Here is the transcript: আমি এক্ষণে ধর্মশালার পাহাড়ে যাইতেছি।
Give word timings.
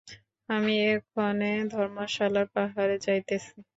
আমি 0.49 0.73
এক্ষণে 0.89 1.51
ধর্মশালার 1.73 2.47
পাহাড়ে 2.55 2.95
যাইতেছি। 3.05 3.55